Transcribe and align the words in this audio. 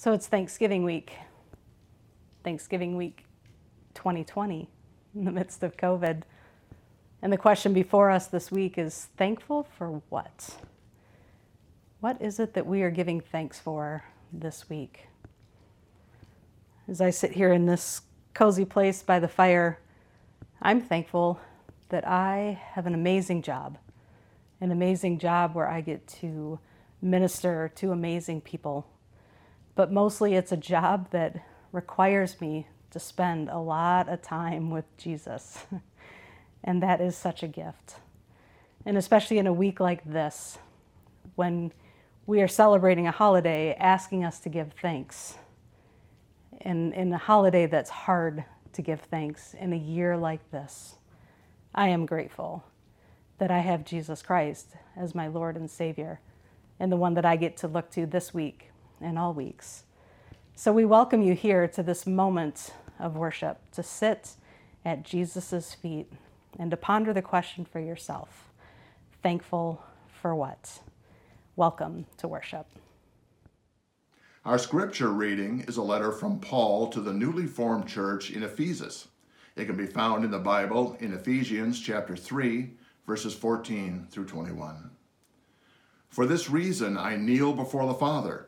So 0.00 0.12
it's 0.12 0.28
Thanksgiving 0.28 0.84
week. 0.84 1.14
Thanksgiving 2.44 2.96
week 2.96 3.24
2020 3.94 4.68
in 5.16 5.24
the 5.24 5.32
midst 5.32 5.64
of 5.64 5.76
COVID. 5.76 6.22
And 7.20 7.32
the 7.32 7.36
question 7.36 7.72
before 7.72 8.08
us 8.08 8.28
this 8.28 8.52
week 8.52 8.78
is 8.78 9.08
thankful 9.16 9.66
for 9.76 10.00
what? 10.08 10.50
What 11.98 12.22
is 12.22 12.38
it 12.38 12.54
that 12.54 12.64
we 12.64 12.82
are 12.82 12.92
giving 12.92 13.20
thanks 13.20 13.58
for 13.58 14.04
this 14.32 14.70
week? 14.70 15.08
As 16.86 17.00
I 17.00 17.10
sit 17.10 17.32
here 17.32 17.52
in 17.52 17.66
this 17.66 18.02
cozy 18.34 18.64
place 18.64 19.02
by 19.02 19.18
the 19.18 19.26
fire, 19.26 19.80
I'm 20.62 20.80
thankful 20.80 21.40
that 21.88 22.06
I 22.06 22.60
have 22.74 22.86
an 22.86 22.94
amazing 22.94 23.42
job, 23.42 23.78
an 24.60 24.70
amazing 24.70 25.18
job 25.18 25.56
where 25.56 25.68
I 25.68 25.80
get 25.80 26.06
to 26.20 26.60
minister 27.02 27.72
to 27.74 27.90
amazing 27.90 28.42
people 28.42 28.86
but 29.78 29.92
mostly 29.92 30.34
it's 30.34 30.50
a 30.50 30.56
job 30.56 31.08
that 31.12 31.40
requires 31.70 32.40
me 32.40 32.66
to 32.90 32.98
spend 32.98 33.48
a 33.48 33.58
lot 33.60 34.08
of 34.08 34.20
time 34.20 34.70
with 34.70 34.84
Jesus. 34.96 35.66
and 36.64 36.82
that 36.82 37.00
is 37.00 37.16
such 37.16 37.44
a 37.44 37.46
gift. 37.46 37.94
And 38.84 38.98
especially 38.98 39.38
in 39.38 39.46
a 39.46 39.52
week 39.52 39.78
like 39.78 40.02
this, 40.04 40.58
when 41.36 41.70
we 42.26 42.42
are 42.42 42.48
celebrating 42.48 43.06
a 43.06 43.12
holiday 43.12 43.72
asking 43.78 44.24
us 44.24 44.40
to 44.40 44.48
give 44.48 44.72
thanks. 44.82 45.36
And 46.62 46.92
in 46.92 47.12
a 47.12 47.16
holiday 47.16 47.66
that's 47.66 47.90
hard 47.90 48.44
to 48.72 48.82
give 48.82 49.02
thanks 49.02 49.54
in 49.54 49.72
a 49.72 49.76
year 49.76 50.16
like 50.16 50.50
this, 50.50 50.96
I 51.72 51.86
am 51.90 52.04
grateful 52.04 52.64
that 53.38 53.52
I 53.52 53.60
have 53.60 53.84
Jesus 53.84 54.22
Christ 54.22 54.74
as 54.96 55.14
my 55.14 55.28
Lord 55.28 55.54
and 55.54 55.70
Savior 55.70 56.18
and 56.80 56.90
the 56.90 56.96
one 56.96 57.14
that 57.14 57.24
I 57.24 57.36
get 57.36 57.56
to 57.58 57.68
look 57.68 57.92
to 57.92 58.06
this 58.06 58.34
week 58.34 58.72
and 59.00 59.18
all 59.18 59.34
weeks. 59.34 59.84
So 60.54 60.72
we 60.72 60.84
welcome 60.84 61.22
you 61.22 61.34
here 61.34 61.68
to 61.68 61.82
this 61.82 62.06
moment 62.06 62.72
of 62.98 63.16
worship, 63.16 63.58
to 63.72 63.82
sit 63.82 64.32
at 64.84 65.04
Jesus' 65.04 65.74
feet 65.74 66.12
and 66.58 66.70
to 66.70 66.76
ponder 66.76 67.12
the 67.12 67.22
question 67.22 67.64
for 67.64 67.80
yourself 67.80 68.48
thankful 69.22 69.82
for 70.22 70.34
what? 70.34 70.80
Welcome 71.56 72.06
to 72.18 72.28
worship. 72.28 72.66
Our 74.44 74.58
scripture 74.58 75.10
reading 75.10 75.64
is 75.68 75.76
a 75.76 75.82
letter 75.82 76.12
from 76.12 76.40
Paul 76.40 76.88
to 76.88 77.00
the 77.00 77.12
newly 77.12 77.46
formed 77.46 77.88
church 77.88 78.30
in 78.30 78.42
Ephesus. 78.42 79.08
It 79.56 79.66
can 79.66 79.76
be 79.76 79.86
found 79.86 80.24
in 80.24 80.30
the 80.30 80.38
Bible 80.38 80.96
in 81.00 81.12
Ephesians 81.12 81.80
chapter 81.80 82.16
3, 82.16 82.70
verses 83.06 83.34
14 83.34 84.06
through 84.10 84.26
21. 84.26 84.90
For 86.08 86.24
this 86.24 86.48
reason 86.48 86.96
I 86.96 87.16
kneel 87.16 87.52
before 87.52 87.86
the 87.86 87.94
Father 87.94 88.47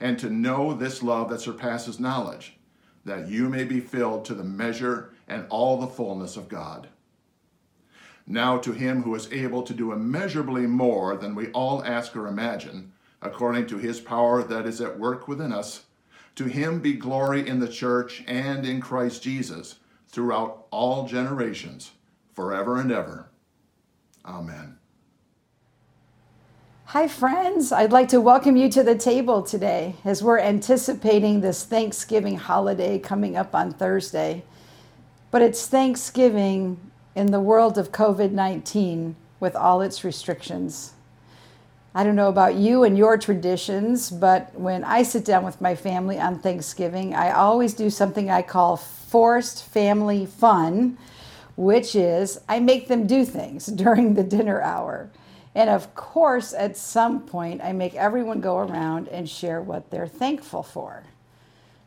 and 0.00 0.18
to 0.18 0.30
know 0.30 0.72
this 0.72 1.02
love 1.02 1.28
that 1.30 1.40
surpasses 1.40 2.00
knowledge, 2.00 2.56
that 3.04 3.28
you 3.28 3.48
may 3.48 3.64
be 3.64 3.80
filled 3.80 4.24
to 4.24 4.34
the 4.34 4.44
measure 4.44 5.12
and 5.28 5.46
all 5.50 5.78
the 5.78 5.86
fullness 5.86 6.36
of 6.36 6.48
God. 6.48 6.88
Now 8.26 8.58
to 8.58 8.72
him 8.72 9.02
who 9.02 9.14
is 9.14 9.32
able 9.32 9.62
to 9.62 9.74
do 9.74 9.92
immeasurably 9.92 10.66
more 10.66 11.16
than 11.16 11.34
we 11.34 11.48
all 11.48 11.84
ask 11.84 12.16
or 12.16 12.26
imagine, 12.26 12.92
according 13.20 13.66
to 13.68 13.78
his 13.78 14.00
power 14.00 14.42
that 14.42 14.66
is 14.66 14.80
at 14.80 14.98
work 14.98 15.28
within 15.28 15.52
us, 15.52 15.84
to 16.36 16.44
him 16.44 16.80
be 16.80 16.94
glory 16.94 17.46
in 17.46 17.60
the 17.60 17.68
church 17.68 18.24
and 18.26 18.64
in 18.64 18.80
Christ 18.80 19.22
Jesus 19.22 19.76
throughout 20.08 20.66
all 20.70 21.06
generations, 21.06 21.92
forever 22.32 22.78
and 22.78 22.90
ever. 22.90 23.28
Amen. 24.24 24.79
Hi, 26.92 27.06
friends. 27.06 27.70
I'd 27.70 27.92
like 27.92 28.08
to 28.08 28.20
welcome 28.20 28.56
you 28.56 28.68
to 28.70 28.82
the 28.82 28.96
table 28.96 29.42
today 29.44 29.94
as 30.04 30.24
we're 30.24 30.40
anticipating 30.40 31.40
this 31.40 31.64
Thanksgiving 31.64 32.36
holiday 32.36 32.98
coming 32.98 33.36
up 33.36 33.54
on 33.54 33.70
Thursday. 33.70 34.42
But 35.30 35.40
it's 35.40 35.68
Thanksgiving 35.68 36.80
in 37.14 37.30
the 37.30 37.38
world 37.38 37.78
of 37.78 37.92
COVID 37.92 38.32
19 38.32 39.14
with 39.38 39.54
all 39.54 39.82
its 39.82 40.02
restrictions. 40.02 40.94
I 41.94 42.02
don't 42.02 42.16
know 42.16 42.28
about 42.28 42.56
you 42.56 42.82
and 42.82 42.98
your 42.98 43.16
traditions, 43.16 44.10
but 44.10 44.52
when 44.58 44.82
I 44.82 45.04
sit 45.04 45.24
down 45.24 45.44
with 45.44 45.60
my 45.60 45.76
family 45.76 46.18
on 46.18 46.40
Thanksgiving, 46.40 47.14
I 47.14 47.30
always 47.30 47.72
do 47.72 47.88
something 47.88 48.30
I 48.30 48.42
call 48.42 48.76
forced 48.76 49.62
family 49.64 50.26
fun, 50.26 50.98
which 51.54 51.94
is 51.94 52.40
I 52.48 52.58
make 52.58 52.88
them 52.88 53.06
do 53.06 53.24
things 53.24 53.66
during 53.84 54.14
the 54.14 54.24
dinner 54.24 54.60
hour. 54.60 55.08
And 55.54 55.68
of 55.68 55.94
course, 55.94 56.54
at 56.54 56.76
some 56.76 57.20
point, 57.20 57.60
I 57.62 57.72
make 57.72 57.94
everyone 57.94 58.40
go 58.40 58.58
around 58.58 59.08
and 59.08 59.28
share 59.28 59.60
what 59.60 59.90
they're 59.90 60.06
thankful 60.06 60.62
for. 60.62 61.04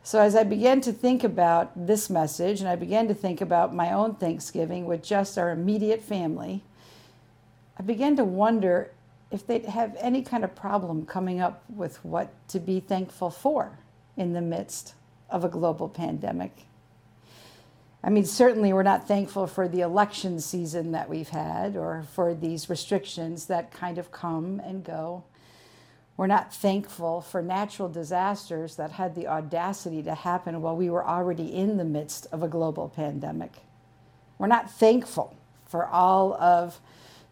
So, 0.06 0.20
as 0.20 0.36
I 0.36 0.44
began 0.44 0.82
to 0.82 0.92
think 0.92 1.24
about 1.24 1.72
this 1.88 2.10
message, 2.10 2.60
and 2.60 2.68
I 2.68 2.76
began 2.76 3.08
to 3.08 3.14
think 3.14 3.40
about 3.40 3.74
my 3.74 3.94
own 3.94 4.16
Thanksgiving 4.16 4.86
with 4.86 5.02
just 5.02 5.38
our 5.38 5.50
immediate 5.50 6.02
family, 6.02 6.62
I 7.80 7.84
began 7.84 8.18
to 8.18 8.26
wonder 8.26 8.92
if 9.32 9.48
they'd 9.48 9.66
have 9.66 9.96
any 9.98 10.22
kind 10.22 10.44
of 10.44 10.56
problem 10.56 11.06
coming 11.06 11.40
up 11.40 11.64
with 11.70 12.04
what 12.04 12.32
to 12.50 12.60
be 12.60 12.82
thankful 12.82 13.30
for 13.30 13.80
in 14.18 14.34
the 14.34 14.42
midst 14.42 14.94
of 15.30 15.46
a 15.46 15.50
global 15.50 15.88
pandemic. 15.88 16.66
I 18.06 18.10
mean, 18.10 18.26
certainly 18.26 18.74
we're 18.74 18.84
not 18.84 19.08
thankful 19.08 19.48
for 19.48 19.70
the 19.70 19.80
election 19.80 20.42
season 20.42 20.92
that 20.92 21.10
we've 21.10 21.30
had 21.30 21.78
or 21.78 22.04
for 22.12 22.34
these 22.34 22.70
restrictions 22.70 23.46
that 23.46 23.72
kind 23.72 23.98
of 23.98 24.12
come 24.12 24.60
and 24.60 24.84
go. 24.84 25.24
We're 26.18 26.28
not 26.28 26.54
thankful 26.54 27.22
for 27.22 27.42
natural 27.42 27.88
disasters 27.88 28.76
that 28.76 28.92
had 28.92 29.16
the 29.16 29.28
audacity 29.28 30.04
to 30.04 30.16
happen 30.16 30.62
while 30.62 30.76
we 30.76 30.90
were 30.90 31.06
already 31.06 31.56
in 31.56 31.78
the 31.78 31.86
midst 31.86 32.28
of 32.34 32.44
a 32.44 32.50
global 32.50 32.90
pandemic. 32.90 33.54
We're 34.38 34.48
not 34.48 34.70
thankful 34.70 35.38
for 35.66 35.88
all 35.88 36.34
of 36.34 36.82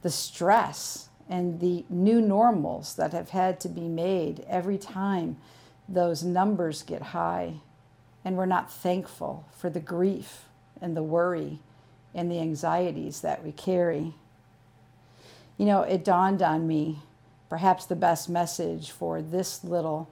the 0.03 0.09
stress 0.09 1.09
and 1.29 1.59
the 1.59 1.83
new 1.89 2.21
normals 2.21 2.95
that 2.95 3.11
have 3.11 3.31
had 3.31 3.59
to 3.59 3.69
be 3.69 3.89
made 3.89 4.45
every 4.47 4.77
time 4.77 5.35
those 5.89 6.23
numbers 6.23 6.81
get 6.81 7.01
high. 7.01 7.55
And 8.23 8.37
we're 8.37 8.45
not 8.45 8.71
thankful 8.71 9.45
for 9.51 9.69
the 9.69 9.79
grief 9.79 10.45
and 10.81 10.97
the 10.97 11.03
worry 11.03 11.59
and 12.13 12.29
the 12.29 12.39
anxieties 12.39 13.21
that 13.21 13.43
we 13.43 13.51
carry. 13.51 14.13
You 15.57 15.65
know, 15.65 15.81
it 15.83 16.03
dawned 16.03 16.41
on 16.41 16.67
me 16.67 16.99
perhaps 17.49 17.85
the 17.85 17.95
best 17.95 18.29
message 18.29 18.91
for 18.91 19.21
this 19.21 19.63
little 19.63 20.09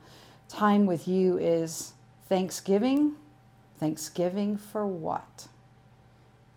time 0.48 0.86
with 0.86 1.08
you 1.08 1.38
is 1.38 1.94
Thanksgiving. 2.28 3.14
Thanksgiving 3.80 4.58
for 4.58 4.86
what? 4.86 5.48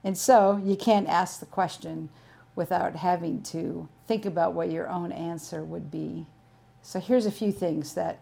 And 0.05 0.19
so 0.19 0.61
you 0.65 0.77
can't 0.77 1.09
ask 1.09 1.41
the 1.41 1.47
question 1.47 2.09
without 2.55 2.97
having 2.97 3.43
to 3.43 3.89
think 4.07 4.27
about 4.27 4.53
what 4.53 4.71
your 4.71 4.89
own 4.89 5.13
answer 5.13 5.63
would 5.63 5.91
be. 5.91 6.27
So 6.83 6.99
here's 6.99 7.27
a 7.27 7.31
few 7.31 7.53
things 7.53 7.95
that 7.95 8.19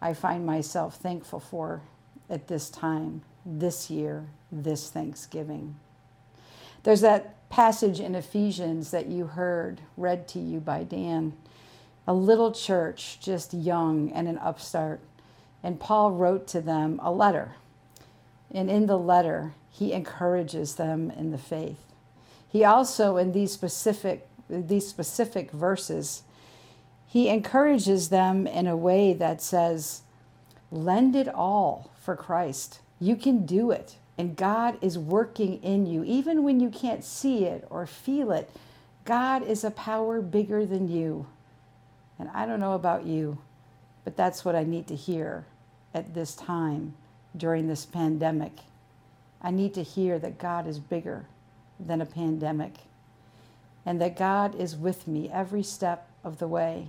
I 0.00 0.12
find 0.12 0.44
myself 0.44 0.96
thankful 0.96 1.40
for 1.40 1.80
at 2.28 2.48
this 2.48 2.68
time 2.68 3.22
this 3.44 3.90
year, 3.90 4.26
this 4.50 4.90
Thanksgiving. 4.90 5.76
There's 6.82 7.00
that 7.00 7.48
passage 7.48 8.00
in 8.00 8.14
Ephesians 8.14 8.90
that 8.90 9.06
you 9.06 9.26
heard 9.26 9.80
read 9.96 10.26
to 10.28 10.38
you 10.38 10.60
by 10.60 10.84
Dan. 10.84 11.34
A 12.06 12.14
little 12.14 12.52
church, 12.52 13.18
just 13.20 13.54
young 13.54 14.10
and 14.12 14.28
an 14.28 14.38
upstart. 14.38 15.00
And 15.62 15.80
Paul 15.80 16.12
wrote 16.12 16.46
to 16.48 16.60
them 16.60 17.00
a 17.02 17.10
letter. 17.10 17.52
And 18.52 18.70
in 18.70 18.86
the 18.86 18.98
letter, 18.98 19.54
he 19.70 19.92
encourages 19.92 20.74
them 20.74 21.10
in 21.10 21.30
the 21.30 21.38
faith. 21.38 21.80
He 22.46 22.64
also, 22.64 23.16
in 23.16 23.32
these 23.32 23.52
specific, 23.52 24.28
these 24.48 24.86
specific 24.86 25.50
verses, 25.50 26.22
he 27.06 27.28
encourages 27.28 28.10
them 28.10 28.46
in 28.46 28.66
a 28.66 28.76
way 28.76 29.12
that 29.14 29.40
says, 29.40 30.02
lend 30.70 31.16
it 31.16 31.28
all 31.28 31.90
for 32.00 32.14
Christ. 32.14 32.80
You 33.04 33.16
can 33.16 33.44
do 33.44 33.70
it. 33.70 33.96
And 34.16 34.34
God 34.34 34.78
is 34.80 34.96
working 34.96 35.62
in 35.62 35.84
you. 35.84 36.04
Even 36.04 36.42
when 36.42 36.58
you 36.58 36.70
can't 36.70 37.04
see 37.04 37.44
it 37.44 37.66
or 37.68 37.84
feel 37.84 38.32
it, 38.32 38.50
God 39.04 39.42
is 39.42 39.62
a 39.62 39.70
power 39.70 40.22
bigger 40.22 40.64
than 40.64 40.88
you. 40.88 41.26
And 42.18 42.30
I 42.32 42.46
don't 42.46 42.60
know 42.60 42.72
about 42.72 43.04
you, 43.04 43.36
but 44.04 44.16
that's 44.16 44.42
what 44.42 44.56
I 44.56 44.64
need 44.64 44.86
to 44.86 44.96
hear 44.96 45.44
at 45.92 46.14
this 46.14 46.34
time 46.34 46.94
during 47.36 47.68
this 47.68 47.84
pandemic. 47.84 48.52
I 49.42 49.50
need 49.50 49.74
to 49.74 49.82
hear 49.82 50.18
that 50.20 50.38
God 50.38 50.66
is 50.66 50.78
bigger 50.78 51.26
than 51.78 52.00
a 52.00 52.06
pandemic 52.06 52.72
and 53.84 54.00
that 54.00 54.16
God 54.16 54.54
is 54.54 54.76
with 54.76 55.06
me 55.06 55.28
every 55.30 55.62
step 55.62 56.08
of 56.22 56.38
the 56.38 56.48
way. 56.48 56.88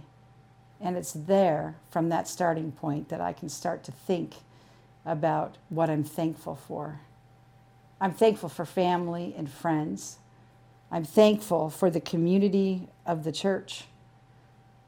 And 0.79 0.95
it's 0.95 1.11
there 1.11 1.75
from 1.89 2.07
that 2.07 2.29
starting 2.29 2.71
point 2.71 3.09
that 3.09 3.19
I 3.19 3.33
can 3.33 3.49
start 3.49 3.83
to 3.83 3.91
think 3.91 4.35
about 5.05 5.57
what 5.69 5.89
I'm 5.89 6.03
thankful 6.03 6.55
for. 6.55 7.01
I'm 8.01 8.13
thankful 8.13 8.49
for 8.49 8.65
family 8.65 9.33
and 9.37 9.49
friends. 9.49 10.17
I'm 10.91 11.05
thankful 11.05 11.69
for 11.69 11.89
the 11.89 12.01
community 12.01 12.87
of 13.05 13.23
the 13.23 13.31
church. 13.31 13.85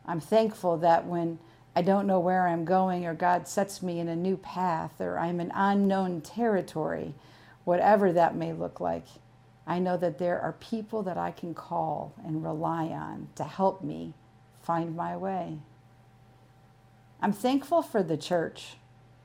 I'm 0.06 0.20
thankful 0.20 0.78
that 0.78 1.06
when 1.06 1.40
I 1.76 1.82
don't 1.82 2.08
know 2.08 2.20
where 2.20 2.48
I'm 2.48 2.66
going 2.66 3.06
or 3.06 3.14
God 3.14 3.48
sets 3.48 3.84
me 3.84 4.00
in 4.00 4.08
a 4.08 4.16
new 4.16 4.38
path 4.38 5.00
or 5.00 5.20
I'm 5.20 5.40
in 5.40 5.52
unknown 5.54 6.22
territory, 6.22 7.14
whatever 7.66 8.12
that 8.14 8.36
may 8.36 8.54
look 8.54 8.80
like, 8.80 9.06
I 9.68 9.80
know 9.80 9.98
that 9.98 10.18
there 10.18 10.40
are 10.40 10.54
people 10.54 11.04
that 11.04 11.18
I 11.18 11.32
can 11.32 11.54
call 11.54 12.14
and 12.26 12.44
rely 12.44 12.86
on 12.86 13.28
to 13.36 13.44
help 13.44 13.84
me 13.84 14.14
find 14.62 14.96
my 14.96 15.18
way. 15.18 15.60
I'm 17.22 17.34
thankful 17.34 17.82
for 17.82 18.02
the 18.02 18.18
church. 18.18 18.78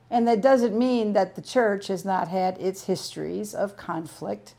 And 0.09 0.27
that 0.27 0.41
doesn't 0.41 0.77
mean 0.77 1.13
that 1.13 1.35
the 1.35 1.41
church 1.41 1.87
has 1.87 2.05
not 2.05 2.27
had 2.27 2.57
its 2.59 2.85
histories 2.85 3.53
of 3.53 3.77
conflict 3.77 4.53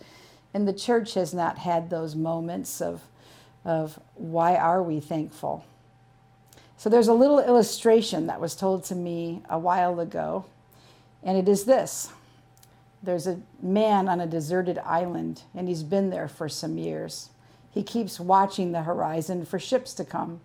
and 0.55 0.69
the 0.69 0.73
church 0.73 1.15
has 1.15 1.35
not 1.35 1.59
had 1.59 1.91
those 1.91 2.15
moments 2.15 2.81
of, 2.81 3.03
of 3.65 3.99
why 4.15 4.55
are 4.55 4.83
we 4.83 5.01
thankful? 5.01 5.65
So 6.77 6.89
there's 6.89 7.09
a 7.09 7.15
little 7.15 7.41
illustration 7.41 8.29
that 8.29 8.41
was 8.41 8.55
told 8.55 8.85
to 8.85 8.95
me 8.95 9.43
a 9.51 9.59
while 9.59 9.99
ago, 9.99 10.45
and 11.23 11.37
it 11.37 11.49
is 11.49 11.65
this 11.65 12.11
there's 13.03 13.27
a 13.27 13.41
man 13.61 14.09
on 14.09 14.21
a 14.21 14.27
deserted 14.27 14.79
island, 14.79 15.43
and 15.55 15.69
he's 15.69 15.83
been 15.83 16.09
there 16.09 16.29
for 16.29 16.49
some 16.49 16.79
years. 16.79 17.29
He 17.71 17.83
keeps 17.83 18.19
watching 18.19 18.73
the 18.73 18.85
horizon 18.85 19.45
for 19.45 19.59
ships 19.59 19.93
to 19.95 20.05
come, 20.05 20.41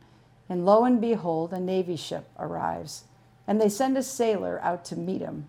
and 0.50 0.66
lo 0.66 0.84
and 0.84 1.00
behold, 1.00 1.54
a 1.54 1.60
Navy 1.60 1.96
ship 1.96 2.28
arrives. 2.38 3.04
And 3.50 3.60
they 3.60 3.68
send 3.68 3.98
a 3.98 4.04
sailor 4.04 4.62
out 4.62 4.86
to 4.86 4.96
meet 4.96 5.22
him. 5.22 5.48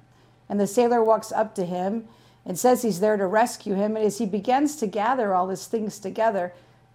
And 0.49 0.59
the 0.59 0.67
sailor 0.67 1.05
walks 1.05 1.33
up 1.33 1.55
to 1.57 1.67
him 1.67 2.09
and 2.47 2.59
says 2.59 2.81
he's 2.81 3.01
there 3.01 3.19
to 3.19 3.27
rescue 3.27 3.75
him. 3.75 3.95
And 3.95 4.07
as 4.07 4.17
he 4.17 4.25
begins 4.25 4.77
to 4.77 4.87
gather 4.87 5.35
all 5.35 5.51
his 5.51 5.67
things 5.67 5.99
together, 5.99 6.55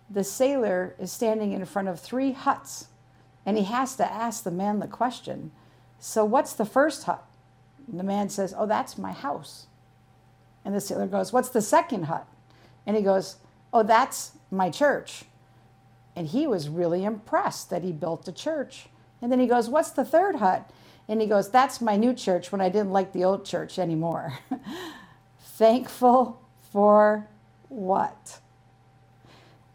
the 0.09 0.23
sailor 0.23 0.95
is 0.97 1.11
standing 1.11 1.51
in 1.51 1.63
front 1.65 1.89
of 1.89 1.99
three 1.99 2.31
huts. 2.31 2.87
And 3.45 3.55
he 3.55 3.65
has 3.65 3.95
to 3.97 4.11
ask 4.11 4.43
the 4.43 4.49
man 4.49 4.79
the 4.79 4.87
question 4.87 5.51
So, 5.99 6.25
what's 6.25 6.53
the 6.53 6.65
first 6.65 7.03
hut? 7.03 7.23
And 7.87 7.99
the 7.99 8.03
man 8.03 8.29
says, 8.29 8.55
Oh, 8.57 8.65
that's 8.65 8.97
my 8.97 9.11
house. 9.11 9.67
And 10.65 10.73
the 10.73 10.81
sailor 10.81 11.05
goes, 11.05 11.31
What's 11.31 11.49
the 11.49 11.61
second 11.61 12.05
hut? 12.05 12.27
And 12.87 12.97
he 12.97 13.03
goes, 13.03 13.35
Oh, 13.71 13.83
that's 13.83 14.31
my 14.49 14.71
church. 14.71 15.25
And 16.15 16.25
he 16.25 16.47
was 16.47 16.67
really 16.67 17.05
impressed 17.05 17.69
that 17.69 17.83
he 17.83 17.91
built 17.91 18.27
a 18.27 18.31
church. 18.31 18.87
And 19.21 19.31
then 19.31 19.39
he 19.39 19.45
goes, 19.45 19.69
What's 19.69 19.91
the 19.91 20.03
third 20.03 20.37
hut? 20.37 20.67
And 21.07 21.21
he 21.21 21.27
goes, 21.27 21.49
That's 21.49 21.81
my 21.81 21.95
new 21.95 22.13
church 22.13 22.51
when 22.51 22.61
I 22.61 22.69
didn't 22.69 22.91
like 22.91 23.13
the 23.13 23.23
old 23.23 23.45
church 23.45 23.77
anymore. 23.79 24.39
Thankful 25.39 26.41
for 26.71 27.27
what? 27.69 28.39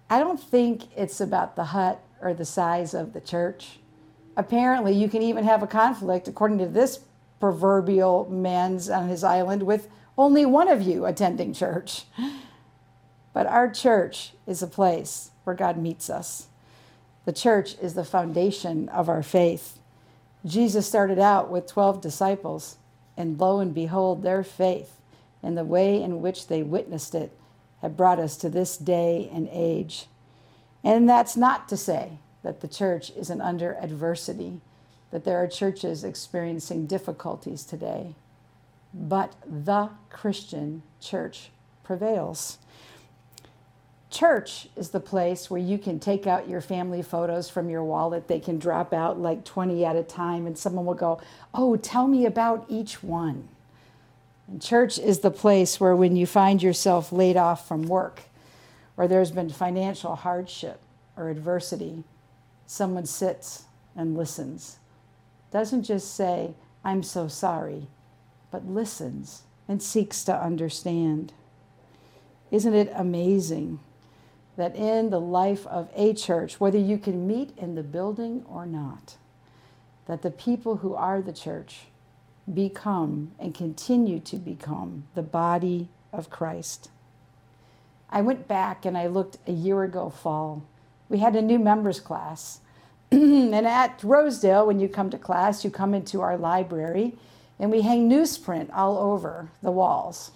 I 0.08 0.18
don't 0.18 0.40
think 0.40 0.84
it's 0.96 1.20
about 1.20 1.56
the 1.56 1.64
hut 1.64 2.00
or 2.20 2.34
the 2.34 2.44
size 2.44 2.94
of 2.94 3.12
the 3.12 3.20
church. 3.20 3.78
Apparently, 4.36 4.92
you 4.92 5.08
can 5.08 5.22
even 5.22 5.44
have 5.44 5.62
a 5.62 5.66
conflict, 5.66 6.28
according 6.28 6.58
to 6.58 6.66
this 6.66 7.00
proverbial 7.38 8.28
man's 8.30 8.90
on 8.90 9.08
his 9.08 9.24
island, 9.24 9.62
with 9.62 9.88
only 10.18 10.44
one 10.44 10.68
of 10.68 10.82
you 10.82 11.06
attending 11.06 11.52
church. 11.52 12.04
But 13.32 13.46
our 13.46 13.70
church 13.70 14.32
is 14.46 14.62
a 14.62 14.66
place 14.66 15.30
where 15.44 15.54
God 15.54 15.76
meets 15.76 16.10
us. 16.10 16.48
The 17.24 17.32
church 17.32 17.76
is 17.80 17.94
the 17.94 18.04
foundation 18.04 18.88
of 18.88 19.08
our 19.08 19.22
faith. 19.22 19.79
Jesus 20.44 20.86
started 20.86 21.18
out 21.18 21.50
with 21.50 21.66
12 21.66 22.00
disciples, 22.00 22.76
and 23.16 23.38
lo 23.38 23.60
and 23.60 23.74
behold, 23.74 24.22
their 24.22 24.42
faith 24.42 24.96
and 25.42 25.56
the 25.56 25.64
way 25.64 26.02
in 26.02 26.20
which 26.20 26.46
they 26.46 26.62
witnessed 26.62 27.14
it 27.14 27.32
have 27.82 27.96
brought 27.96 28.18
us 28.18 28.36
to 28.36 28.48
this 28.48 28.76
day 28.76 29.30
and 29.32 29.48
age. 29.52 30.06
And 30.84 31.08
that's 31.08 31.36
not 31.36 31.68
to 31.68 31.76
say 31.76 32.18
that 32.42 32.60
the 32.60 32.68
church 32.68 33.10
isn't 33.16 33.40
under 33.40 33.76
adversity, 33.80 34.60
that 35.10 35.24
there 35.24 35.42
are 35.42 35.46
churches 35.46 36.04
experiencing 36.04 36.86
difficulties 36.86 37.64
today 37.64 38.14
but 38.92 39.34
the 39.46 39.90
Christian 40.08 40.82
church 41.00 41.50
prevails. 41.84 42.58
Church 44.10 44.68
is 44.76 44.90
the 44.90 45.00
place 45.00 45.48
where 45.48 45.60
you 45.60 45.78
can 45.78 46.00
take 46.00 46.26
out 46.26 46.48
your 46.48 46.60
family 46.60 47.02
photos 47.02 47.48
from 47.48 47.70
your 47.70 47.84
wallet. 47.84 48.26
They 48.26 48.40
can 48.40 48.58
drop 48.58 48.92
out 48.92 49.20
like 49.20 49.44
20 49.44 49.84
at 49.84 49.96
a 49.96 50.02
time, 50.02 50.46
and 50.46 50.58
someone 50.58 50.84
will 50.84 50.94
go, 50.94 51.20
Oh, 51.54 51.76
tell 51.76 52.08
me 52.08 52.26
about 52.26 52.66
each 52.68 53.02
one. 53.02 53.48
And 54.48 54.60
church 54.60 54.98
is 54.98 55.20
the 55.20 55.30
place 55.30 55.78
where, 55.78 55.94
when 55.94 56.16
you 56.16 56.26
find 56.26 56.62
yourself 56.62 57.12
laid 57.12 57.36
off 57.36 57.68
from 57.68 57.82
work, 57.82 58.22
or 58.96 59.06
there's 59.06 59.30
been 59.30 59.48
financial 59.48 60.16
hardship 60.16 60.80
or 61.16 61.30
adversity, 61.30 62.02
someone 62.66 63.06
sits 63.06 63.64
and 63.94 64.16
listens. 64.16 64.78
Doesn't 65.52 65.84
just 65.84 66.14
say, 66.14 66.54
I'm 66.84 67.02
so 67.02 67.28
sorry 67.28 67.86
but 68.50 68.66
listens 68.66 69.42
and 69.68 69.82
seeks 69.82 70.24
to 70.24 70.36
understand. 70.36 71.32
Isn't 72.50 72.74
it 72.74 72.92
amazing 72.94 73.78
that 74.60 74.76
in 74.76 75.08
the 75.08 75.20
life 75.20 75.66
of 75.68 75.88
a 75.96 76.12
church, 76.12 76.60
whether 76.60 76.78
you 76.78 76.98
can 76.98 77.26
meet 77.26 77.56
in 77.56 77.74
the 77.74 77.82
building 77.82 78.44
or 78.46 78.66
not, 78.66 79.16
that 80.06 80.20
the 80.20 80.30
people 80.30 80.76
who 80.76 80.94
are 80.94 81.22
the 81.22 81.32
church 81.32 81.86
become 82.52 83.30
and 83.38 83.54
continue 83.54 84.20
to 84.20 84.36
become 84.36 85.04
the 85.14 85.22
body 85.22 85.88
of 86.12 86.28
Christ? 86.28 86.90
I 88.10 88.20
went 88.20 88.48
back 88.48 88.84
and 88.84 88.98
I 88.98 89.06
looked 89.06 89.38
a 89.46 89.52
year 89.52 89.82
ago 89.82 90.10
fall. 90.10 90.62
We 91.08 91.18
had 91.18 91.36
a 91.36 91.42
new 91.42 91.58
members 91.58 91.98
class. 91.98 92.60
and 93.10 93.54
at 93.54 94.02
Rosedale, 94.02 94.66
when 94.66 94.78
you 94.78 94.88
come 94.88 95.08
to 95.08 95.18
class, 95.18 95.64
you 95.64 95.70
come 95.70 95.94
into 95.94 96.20
our 96.20 96.36
library 96.36 97.14
and 97.58 97.70
we 97.70 97.80
hang 97.80 98.10
newsprint 98.10 98.68
all 98.74 98.98
over 98.98 99.48
the 99.62 99.70
walls. 99.70 100.32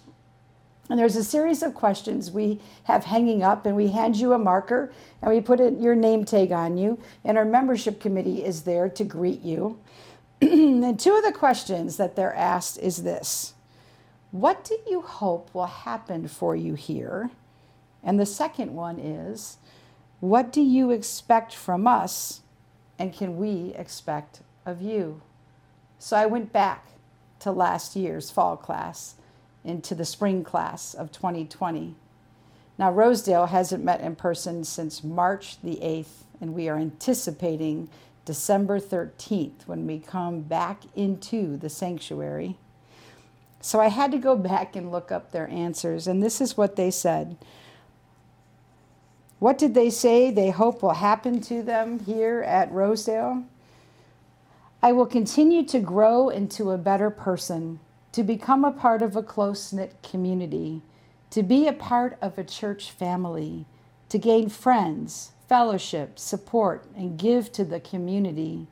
And 0.91 0.99
there's 0.99 1.17
a 1.17 1.25
series 1.25 1.63
of 1.63 1.75
questions 1.75 2.31
we 2.31 2.61
have 2.85 3.05
hanging 3.05 3.43
up, 3.43 3.65
and 3.65 3.75
we 3.75 3.89
hand 3.89 4.17
you 4.17 4.35
a 4.35 4.39
marker 4.39 4.93
and 5.23 5.33
we 5.33 5.41
put 5.41 5.61
your 5.81 5.95
name 5.95 6.25
tag 6.25 6.53
on 6.53 6.77
you, 6.77 6.99
and 7.25 7.39
our 7.39 7.45
membership 7.47 8.01
committee 8.01 8.45
is 8.45 8.63
there 8.63 8.91
to 8.91 9.05
greet 9.05 9.41
you. 9.41 9.79
and 10.43 11.01
two 11.01 11.17
of 11.17 11.25
the 11.25 11.33
questions 11.33 11.97
that 11.97 12.17
they're 12.17 12.35
asked 12.35 12.79
is 12.79 13.03
this 13.03 13.55
What 14.31 14.65
do 14.65 14.77
you 14.87 15.01
hope 15.01 15.55
will 15.55 15.67
happen 15.67 16.29
for 16.29 16.55
you 16.55 16.75
here? 16.75 17.31
And 18.03 18.21
the 18.21 18.27
second 18.27 18.75
one 18.75 18.99
is 18.99 19.57
What 20.21 20.53
do 20.53 20.61
you 20.61 20.91
expect 20.91 21.55
from 21.55 21.87
us, 21.87 22.43
and 22.99 23.15
can 23.15 23.39
we 23.39 23.73
expect 23.75 24.41
of 24.67 24.83
you? 24.83 25.23
So 25.99 26.19
I 26.19 26.27
went 26.27 26.53
back 26.53 26.89
to 27.41 27.51
last 27.51 27.97
year's 27.97 28.31
fall 28.31 28.59
class 28.59 29.15
into 29.65 29.95
the 29.95 30.05
spring 30.05 30.45
class 30.45 30.95
of 30.95 31.11
2020. 31.11 31.95
Now, 32.79 32.93
Rosedale 32.93 33.47
hasn't 33.47 33.85
met 33.85 34.01
in 34.01 34.17
person 34.17 34.65
since 34.65 35.05
March 35.05 35.61
the 35.63 35.77
8th, 35.77 36.25
and 36.41 36.55
we 36.55 36.69
are 36.69 36.77
anticipating 36.77 37.89
December 38.25 38.81
13th 38.81 39.67
when 39.67 39.87
we 39.87 39.99
come 39.99 40.41
back 40.41 40.83
into 40.97 41.57
the 41.57 41.69
sanctuary. 41.69 42.57
So 43.61 43.81
I 43.81 43.89
had 43.89 44.11
to 44.13 44.19
go 44.19 44.37
back 44.37 44.77
and 44.77 44.91
look 44.91 45.11
up 45.11 45.31
their 45.31 45.49
answers, 45.49 46.07
and 46.07 46.23
this 46.23 46.41
is 46.41 46.57
what 46.57 46.77
they 46.77 46.91
said. 46.91 47.37
What 49.39 49.57
did 49.57 49.75
they 49.75 49.91
say 49.91 50.31
they 50.31 50.51
hope 50.51 50.83
will 50.83 50.95
happen 50.95 51.41
to 51.43 51.63
them 51.63 52.01
here 52.01 52.43
at 52.43 52.73
Rosedale? 52.73 53.45
I 54.83 54.93
will 54.93 55.07
continue 55.07 55.65
to 55.65 55.81
grow 55.81 56.29
into 56.29 56.71
a 56.71 56.79
better 56.79 57.09
person, 57.09 57.81
to 58.15 58.23
become 58.23 58.65
a 58.65 58.71
part 58.71 59.03
of 59.03 59.17
a 59.17 59.23
close 59.25 59.73
knit 59.73 59.93
community, 60.09 60.81
to 61.31 61.43
be 61.43 61.67
a 61.67 61.73
part 61.73 62.17
of 62.23 62.39
a 62.39 62.45
church 62.45 62.93
family, 62.93 63.67
to 64.09 64.19
gain 64.19 64.49
friends, 64.49 65.33
fellowship, 65.49 66.17
support, 66.17 66.87
and 66.97 67.19
give 67.19 67.51
to 67.51 67.65
the 67.65 67.81
community. 67.81 68.69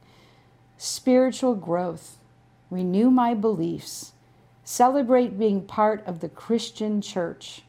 Spiritual 0.76 1.56
growth, 1.56 2.18
renew 2.70 3.10
my 3.10 3.34
beliefs, 3.34 4.12
celebrate 4.62 5.36
being 5.36 5.60
part 5.60 6.06
of 6.06 6.20
the 6.20 6.28
Christian 6.28 7.00
church, 7.00 7.62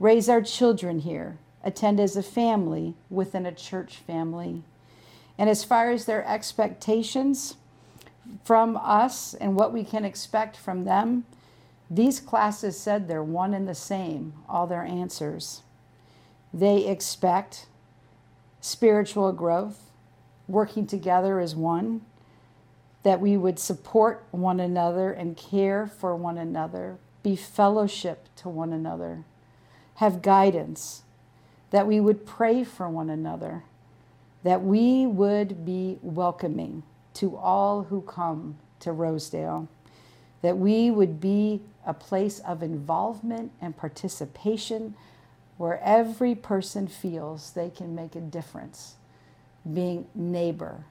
raise 0.00 0.28
our 0.28 0.42
children 0.42 0.98
here, 0.98 1.38
attend 1.62 2.00
as 2.00 2.16
a 2.16 2.22
family 2.24 2.94
within 3.08 3.46
a 3.46 3.52
church 3.52 3.98
family. 3.98 4.64
And 5.38 5.48
as 5.48 5.62
far 5.62 5.92
as 5.92 6.04
their 6.04 6.26
expectations, 6.26 7.54
from 8.44 8.76
us 8.76 9.34
and 9.34 9.56
what 9.56 9.72
we 9.72 9.84
can 9.84 10.04
expect 10.04 10.56
from 10.56 10.84
them, 10.84 11.24
these 11.90 12.20
classes 12.20 12.78
said 12.78 13.06
they're 13.06 13.22
one 13.22 13.52
and 13.52 13.68
the 13.68 13.74
same, 13.74 14.32
all 14.48 14.66
their 14.66 14.82
answers. 14.82 15.62
They 16.54 16.86
expect 16.86 17.66
spiritual 18.60 19.32
growth, 19.32 19.90
working 20.48 20.86
together 20.86 21.40
as 21.40 21.54
one, 21.54 22.02
that 23.02 23.20
we 23.20 23.36
would 23.36 23.58
support 23.58 24.24
one 24.30 24.60
another 24.60 25.12
and 25.12 25.36
care 25.36 25.86
for 25.86 26.14
one 26.14 26.38
another, 26.38 26.96
be 27.22 27.34
fellowship 27.34 28.28
to 28.36 28.48
one 28.48 28.72
another, 28.72 29.24
have 29.96 30.22
guidance, 30.22 31.02
that 31.70 31.86
we 31.86 32.00
would 32.00 32.24
pray 32.24 32.62
for 32.62 32.88
one 32.88 33.10
another, 33.10 33.64
that 34.44 34.62
we 34.62 35.06
would 35.06 35.64
be 35.64 35.98
welcoming 36.02 36.82
to 37.14 37.36
all 37.36 37.84
who 37.84 38.02
come 38.02 38.56
to 38.80 38.92
Rosedale, 38.92 39.68
that 40.42 40.58
we 40.58 40.90
would 40.90 41.20
be 41.20 41.60
a 41.86 41.94
place 41.94 42.40
of 42.40 42.62
involvement 42.62 43.52
and 43.60 43.76
participation 43.76 44.94
where 45.56 45.80
every 45.82 46.34
person 46.34 46.88
feels 46.88 47.52
they 47.52 47.70
can 47.70 47.94
make 47.94 48.16
a 48.16 48.20
difference, 48.20 48.94
being 49.72 50.06
neighbor 50.14 50.84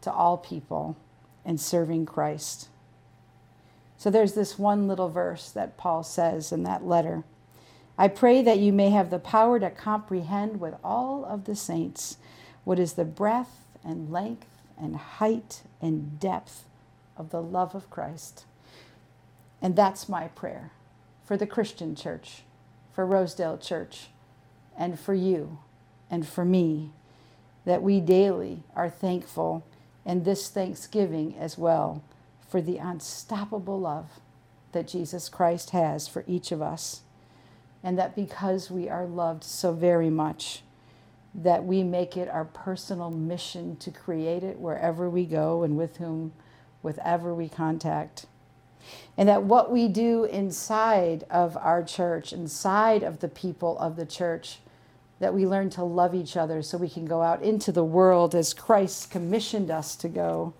to 0.00 0.12
all 0.12 0.38
people 0.38 0.96
and 1.44 1.60
serving 1.60 2.06
Christ. 2.06 2.68
So 3.98 4.10
there's 4.10 4.34
this 4.34 4.58
one 4.58 4.88
little 4.88 5.08
verse 5.08 5.50
that 5.50 5.76
Paul 5.76 6.02
says 6.02 6.52
in 6.52 6.62
that 6.64 6.86
letter. 6.86 7.24
I 7.98 8.08
pray 8.08 8.42
that 8.42 8.58
you 8.58 8.72
may 8.72 8.90
have 8.90 9.10
the 9.10 9.18
power 9.18 9.58
to 9.58 9.70
comprehend 9.70 10.60
with 10.60 10.74
all 10.84 11.24
of 11.24 11.44
the 11.44 11.56
saints 11.56 12.18
what 12.64 12.78
is 12.78 12.94
the 12.94 13.04
breadth 13.04 13.64
and 13.84 14.12
length 14.12 14.46
and 14.78 14.96
height 14.96 15.62
and 15.80 16.18
depth 16.20 16.64
of 17.16 17.30
the 17.30 17.42
love 17.42 17.74
of 17.74 17.90
Christ. 17.90 18.44
And 19.62 19.74
that's 19.74 20.08
my 20.08 20.28
prayer 20.28 20.72
for 21.24 21.36
the 21.36 21.46
Christian 21.46 21.94
church, 21.94 22.42
for 22.92 23.04
Rosedale 23.06 23.58
Church, 23.58 24.08
and 24.78 24.98
for 24.98 25.14
you 25.14 25.58
and 26.10 26.26
for 26.26 26.44
me, 26.44 26.90
that 27.64 27.82
we 27.82 28.00
daily 28.00 28.62
are 28.76 28.90
thankful 28.90 29.64
and 30.04 30.24
this 30.24 30.48
Thanksgiving 30.48 31.34
as 31.36 31.58
well 31.58 32.02
for 32.48 32.62
the 32.62 32.78
unstoppable 32.78 33.80
love 33.80 34.20
that 34.72 34.86
Jesus 34.86 35.28
Christ 35.28 35.70
has 35.70 36.06
for 36.06 36.22
each 36.28 36.52
of 36.52 36.62
us. 36.62 37.00
And 37.82 37.98
that 37.98 38.14
because 38.14 38.70
we 38.70 38.88
are 38.88 39.06
loved 39.06 39.44
so 39.44 39.72
very 39.72 40.10
much, 40.10 40.62
that 41.42 41.64
we 41.64 41.82
make 41.82 42.16
it 42.16 42.28
our 42.28 42.46
personal 42.46 43.10
mission 43.10 43.76
to 43.76 43.90
create 43.90 44.42
it 44.42 44.58
wherever 44.58 45.10
we 45.10 45.24
go 45.26 45.62
and 45.62 45.76
with 45.76 45.98
whom, 45.98 46.32
with 46.82 46.98
ever 47.04 47.34
we 47.34 47.48
contact. 47.48 48.26
And 49.16 49.28
that 49.28 49.42
what 49.42 49.70
we 49.70 49.88
do 49.88 50.24
inside 50.24 51.24
of 51.30 51.56
our 51.56 51.82
church, 51.82 52.32
inside 52.32 53.02
of 53.02 53.20
the 53.20 53.28
people 53.28 53.78
of 53.78 53.96
the 53.96 54.06
church, 54.06 54.60
that 55.18 55.34
we 55.34 55.46
learn 55.46 55.70
to 55.70 55.82
love 55.82 56.14
each 56.14 56.36
other 56.36 56.62
so 56.62 56.78
we 56.78 56.88
can 56.88 57.04
go 57.04 57.22
out 57.22 57.42
into 57.42 57.72
the 57.72 57.84
world 57.84 58.34
as 58.34 58.54
Christ 58.54 59.10
commissioned 59.10 59.70
us 59.70 59.96
to 59.96 60.08
go. 60.08 60.54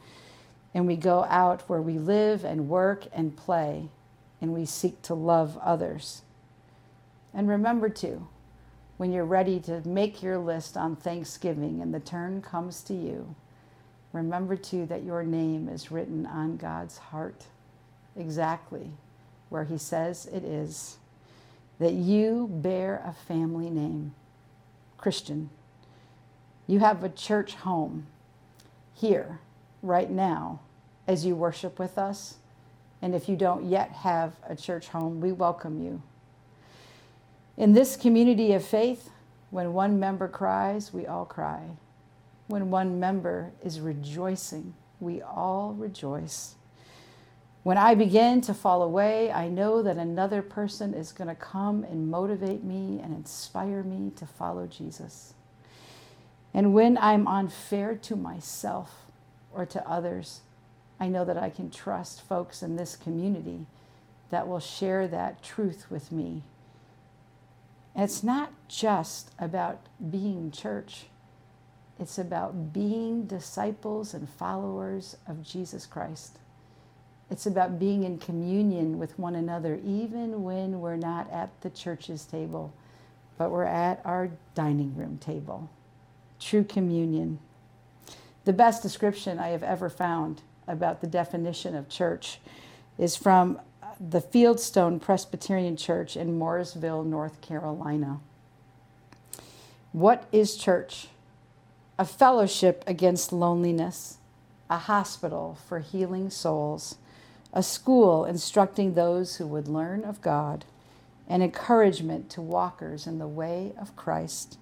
And 0.74 0.86
we 0.86 0.96
go 0.96 1.24
out 1.24 1.62
where 1.68 1.80
we 1.80 1.98
live 1.98 2.44
and 2.44 2.68
work 2.68 3.06
and 3.12 3.36
play, 3.36 3.88
and 4.40 4.52
we 4.52 4.66
seek 4.66 5.00
to 5.02 5.14
love 5.14 5.58
others. 5.62 6.22
And 7.32 7.48
remember, 7.48 7.88
too, 7.88 8.28
when 8.96 9.12
you're 9.12 9.24
ready 9.24 9.60
to 9.60 9.86
make 9.86 10.22
your 10.22 10.38
list 10.38 10.76
on 10.76 10.96
Thanksgiving 10.96 11.82
and 11.82 11.92
the 11.92 12.00
turn 12.00 12.40
comes 12.40 12.82
to 12.84 12.94
you, 12.94 13.34
remember 14.12 14.56
too 14.56 14.86
that 14.86 15.04
your 15.04 15.22
name 15.22 15.68
is 15.68 15.90
written 15.90 16.26
on 16.26 16.56
God's 16.56 16.98
heart, 16.98 17.44
exactly 18.16 18.90
where 19.48 19.64
He 19.64 19.78
says 19.78 20.26
it 20.26 20.44
is, 20.44 20.96
that 21.78 21.92
you 21.92 22.48
bear 22.50 23.02
a 23.04 23.12
family 23.12 23.70
name, 23.70 24.14
Christian. 24.96 25.50
You 26.66 26.78
have 26.80 27.04
a 27.04 27.08
church 27.08 27.54
home 27.54 28.06
here, 28.94 29.40
right 29.82 30.10
now, 30.10 30.60
as 31.06 31.24
you 31.24 31.36
worship 31.36 31.78
with 31.78 31.98
us. 31.98 32.36
And 33.02 33.14
if 33.14 33.28
you 33.28 33.36
don't 33.36 33.66
yet 33.66 33.90
have 33.90 34.32
a 34.48 34.56
church 34.56 34.88
home, 34.88 35.20
we 35.20 35.32
welcome 35.32 35.82
you. 35.82 36.02
In 37.56 37.72
this 37.72 37.96
community 37.96 38.52
of 38.52 38.64
faith, 38.64 39.10
when 39.50 39.72
one 39.72 39.98
member 39.98 40.28
cries, 40.28 40.92
we 40.92 41.06
all 41.06 41.24
cry. 41.24 41.62
When 42.48 42.70
one 42.70 43.00
member 43.00 43.52
is 43.64 43.80
rejoicing, 43.80 44.74
we 45.00 45.22
all 45.22 45.72
rejoice. 45.72 46.54
When 47.62 47.78
I 47.78 47.94
begin 47.94 48.42
to 48.42 48.54
fall 48.54 48.82
away, 48.82 49.32
I 49.32 49.48
know 49.48 49.82
that 49.82 49.96
another 49.96 50.42
person 50.42 50.94
is 50.94 51.12
going 51.12 51.28
to 51.28 51.34
come 51.34 51.82
and 51.82 52.08
motivate 52.08 52.62
me 52.62 53.00
and 53.02 53.14
inspire 53.14 53.82
me 53.82 54.12
to 54.16 54.26
follow 54.26 54.66
Jesus. 54.66 55.34
And 56.54 56.74
when 56.74 56.96
I'm 56.98 57.26
unfair 57.26 57.94
to 57.96 58.16
myself 58.16 59.06
or 59.52 59.66
to 59.66 59.88
others, 59.88 60.42
I 61.00 61.08
know 61.08 61.24
that 61.24 61.36
I 61.38 61.50
can 61.50 61.70
trust 61.70 62.22
folks 62.22 62.62
in 62.62 62.76
this 62.76 62.96
community 62.96 63.66
that 64.30 64.46
will 64.46 64.60
share 64.60 65.08
that 65.08 65.42
truth 65.42 65.86
with 65.90 66.12
me 66.12 66.42
it's 67.96 68.22
not 68.22 68.52
just 68.68 69.30
about 69.38 69.80
being 70.10 70.50
church, 70.50 71.06
it's 71.98 72.18
about 72.18 72.72
being 72.72 73.26
disciples 73.26 74.12
and 74.12 74.28
followers 74.28 75.16
of 75.26 75.42
Jesus 75.42 75.86
Christ. 75.86 76.38
It's 77.30 77.46
about 77.46 77.78
being 77.78 78.04
in 78.04 78.18
communion 78.18 78.98
with 78.98 79.18
one 79.18 79.34
another, 79.34 79.80
even 79.84 80.44
when 80.44 80.80
we're 80.80 80.96
not 80.96 81.30
at 81.32 81.50
the 81.62 81.70
church's 81.70 82.24
table, 82.24 82.72
but 83.38 83.50
we're 83.50 83.64
at 83.64 84.00
our 84.04 84.30
dining 84.54 84.94
room 84.94 85.18
table. 85.18 85.68
True 86.38 86.64
communion. 86.64 87.38
The 88.44 88.52
best 88.52 88.82
description 88.82 89.38
I 89.38 89.48
have 89.48 89.62
ever 89.62 89.88
found 89.88 90.42
about 90.68 91.00
the 91.00 91.06
definition 91.06 91.74
of 91.74 91.88
church 91.88 92.38
is 92.98 93.16
from 93.16 93.58
the 93.98 94.20
Fieldstone 94.20 95.00
Presbyterian 95.00 95.76
Church 95.76 96.16
in 96.16 96.38
Mooresville, 96.38 97.04
North 97.04 97.40
Carolina. 97.40 98.20
What 99.92 100.26
is 100.32 100.56
church? 100.56 101.08
A 101.98 102.04
fellowship 102.04 102.84
against 102.86 103.32
loneliness, 103.32 104.18
a 104.68 104.76
hospital 104.76 105.56
for 105.66 105.80
healing 105.80 106.28
souls, 106.28 106.96
a 107.54 107.62
school 107.62 108.26
instructing 108.26 108.92
those 108.92 109.36
who 109.36 109.46
would 109.46 109.66
learn 109.66 110.04
of 110.04 110.20
God, 110.20 110.66
an 111.26 111.40
encouragement 111.40 112.28
to 112.30 112.42
walkers 112.42 113.06
in 113.06 113.18
the 113.18 113.26
way 113.26 113.72
of 113.80 113.96
Christ, 113.96 114.58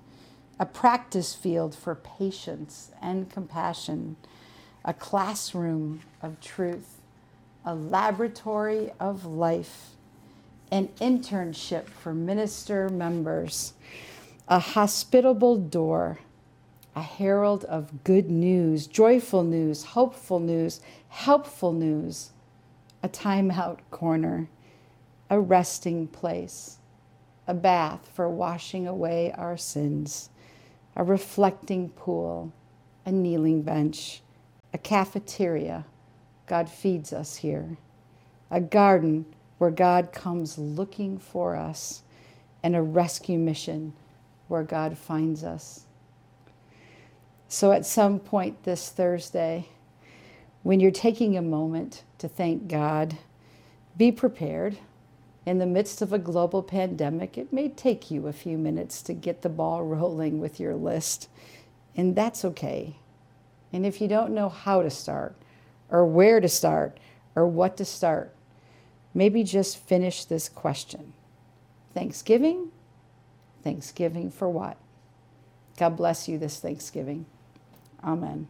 a 0.61 0.67
practice 0.67 1.35
field 1.35 1.75
for 1.75 1.97
patience 1.97 2.93
and 3.03 3.29
compassion, 3.29 4.15
a 4.85 4.95
classroom 4.95 6.03
of 6.23 6.41
truth 6.41 6.94
a 7.65 7.75
laboratory 7.75 8.93
of 9.01 9.25
life, 9.25 9.91
an 10.71 10.89
internship 11.01 11.87
for 11.87 12.13
minister 12.13 12.89
members, 12.89 13.73
a 14.49 14.59
hospitable 14.59 15.57
door, 15.57 16.19
a 16.95 17.01
herald 17.03 17.65
of 17.65 18.05
good 18.05 18.31
news, 18.31 18.87
joyful 18.87 19.43
news, 19.43 19.83
hopeful 19.83 20.39
news, 20.39 20.81
helpful 21.09 21.73
news, 21.73 22.31
a 23.03 23.09
timeout 23.09 23.79
corner, 23.91 24.49
a 25.31 25.41
resting 25.41 26.07
place, 26.07 26.79
a 27.47 27.55
bath 27.55 28.11
for 28.15 28.29
washing 28.29 28.87
away 28.87 29.33
our 29.33 29.57
sins, 29.57 30.29
a 30.97 31.03
reflecting 31.03 31.89
pool, 31.89 32.53
a 33.07 33.11
kneeling 33.11 33.63
bench, 33.63 34.23
a 34.73 34.79
cafeteria 34.79 35.85
God 36.47 36.69
feeds 36.69 37.13
us 37.13 37.37
here. 37.37 37.77
A 38.51 38.61
garden 38.61 39.27
where 39.59 39.71
God 39.71 40.13
comes 40.13 40.59
looking 40.59 41.19
for 41.19 41.57
us, 41.57 42.03
and 42.63 42.75
a 42.75 42.83
rescue 42.83 43.39
mission 43.39 43.93
where 44.49 44.63
God 44.63 44.97
finds 44.97 45.45
us. 45.45 45.85
So, 47.49 47.73
at 47.73 47.87
some 47.87 48.19
point 48.19 48.65
this 48.65 48.89
Thursday, 48.89 49.69
when 50.63 50.81
you're 50.81 50.91
taking 50.91 51.37
a 51.37 51.43
moment 51.43 52.03
to 52.19 52.27
thank 52.27 52.69
God, 52.69 53.19
be 53.97 54.11
prepared. 54.11 54.79
In 55.47 55.59
the 55.59 55.67
midst 55.67 56.01
of 56.01 56.13
a 56.13 56.19
global 56.19 56.63
pandemic, 56.63 57.37
it 57.37 57.53
may 57.53 57.69
take 57.69 58.11
you 58.11 58.27
a 58.27 58.33
few 58.33 58.57
minutes 58.57 59.03
to 59.03 59.13
get 59.13 59.43
the 59.43 59.51
ball 59.51 59.83
rolling 59.85 60.41
with 60.41 60.59
your 60.59 60.75
list, 60.75 61.29
and 61.97 62.17
that's 62.17 62.45
okay. 62.45 62.97
And 63.73 63.85
if 63.85 64.01
you 64.01 64.09
don't 64.09 64.33
know 64.35 64.49
how 64.49 64.83
to 64.83 64.91
start, 64.91 65.37
or 65.91 66.05
where 66.05 66.41
to 66.41 66.49
start 66.49 66.99
or 67.35 67.47
what 67.47 67.77
to 67.77 67.85
start. 67.85 68.35
Maybe 69.13 69.45
just 69.45 69.79
finish 69.79 70.25
this 70.25 70.49
question 70.49 71.13
Thanksgiving? 71.93 72.71
Thanksgiving 73.63 74.31
for 74.31 74.49
what? 74.49 74.77
God 75.79 75.97
bless 75.97 76.29
you 76.29 76.39
this 76.39 76.59
Thanksgiving. 76.61 77.27
Amen. 78.03 78.49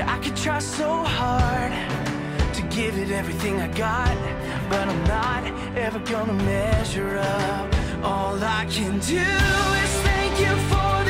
Yeah, 0.00 0.14
I 0.14 0.18
could 0.24 0.34
try 0.34 0.60
so 0.60 1.04
hard 1.04 1.72
to 2.54 2.62
give 2.74 2.96
it 2.96 3.10
everything 3.10 3.60
I 3.60 3.68
got, 3.68 4.16
but 4.70 4.88
I'm 4.88 5.04
not 5.04 5.44
ever 5.76 5.98
gonna 5.98 6.32
measure 6.32 7.18
up. 7.18 7.68
All 8.02 8.42
I 8.42 8.64
can 8.70 8.98
do 9.00 9.26
is 9.84 9.92
thank 10.08 10.40
you 10.40 10.56
for 10.70 11.09